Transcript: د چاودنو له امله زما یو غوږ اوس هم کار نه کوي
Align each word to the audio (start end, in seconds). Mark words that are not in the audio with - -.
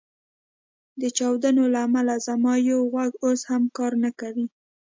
د 1.01 1.03
چاودنو 1.17 1.63
له 1.73 1.79
امله 1.87 2.15
زما 2.27 2.53
یو 2.69 2.79
غوږ 2.91 3.11
اوس 3.25 3.41
هم 3.49 3.63
کار 3.77 3.93
نه 4.03 4.11
کوي 4.19 4.47